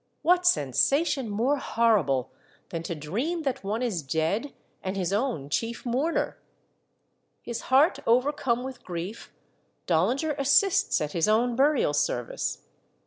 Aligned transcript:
What 0.23 0.47
sensation 0.47 1.29
more 1.29 1.57
horrible 1.57 2.31
than 2.69 2.81
to 2.81 2.95
dream 2.95 3.43
that 3.43 3.63
one 3.63 3.83
is 3.83 4.01
dead 4.01 4.51
and 4.81 4.97
his 4.97 5.13
own 5.13 5.47
chief 5.47 5.85
mourner? 5.85 6.39
His 7.43 7.61
heart 7.69 7.99
overcome 8.07 8.63
with 8.63 8.83
grief, 8.83 9.31
Dollinger 9.85 10.33
assists 10.39 11.01
at 11.01 11.11
his 11.11 11.25
The 11.25 11.33
Vision 11.33 11.51
of 11.51 11.51
the 11.51 11.51
Judge 11.51 11.53
of 11.53 11.55
Colmar, 11.55 11.67
21 11.67 11.67
own 11.67 11.73
burial 11.85 11.93
service. 11.93 12.57